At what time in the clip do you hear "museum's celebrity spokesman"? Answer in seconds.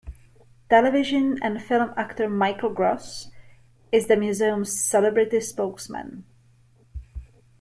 4.17-6.23